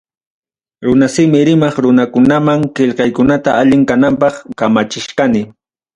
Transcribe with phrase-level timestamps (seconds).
[0.87, 5.41] Runasimi rimaq runakunaman qillqaykunata allin kananpaq kamachichkani.